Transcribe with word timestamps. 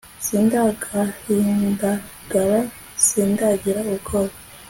sindagahindagara 0.25 2.59
sindagira 3.05 3.79
ubwoba 3.93 4.35